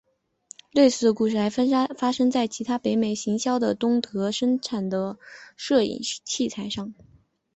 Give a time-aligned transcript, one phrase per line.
[0.71, 1.47] 类似的故事还
[1.87, 5.19] 发生在其他北美行销的东德生产的
[5.55, 6.95] 摄影器材上。